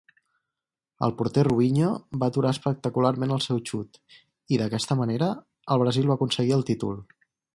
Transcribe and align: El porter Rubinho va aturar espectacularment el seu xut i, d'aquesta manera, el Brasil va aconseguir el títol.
El 1.07 1.11
porter 1.19 1.43
Rubinho 1.47 1.89
va 2.23 2.29
aturar 2.33 2.53
espectacularment 2.57 3.35
el 3.37 3.43
seu 3.47 3.61
xut 3.71 4.01
i, 4.01 4.59
d'aquesta 4.63 4.99
manera, 5.03 5.31
el 5.75 5.85
Brasil 5.85 6.13
va 6.13 6.19
aconseguir 6.21 6.57
el 6.59 6.69
títol. 6.73 6.99